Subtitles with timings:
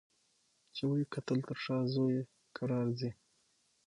[0.75, 2.21] چي یې وکتل تر شا زوی یې
[2.55, 3.11] کرار ځي